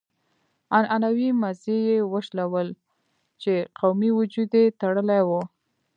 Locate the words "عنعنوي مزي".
0.75-1.77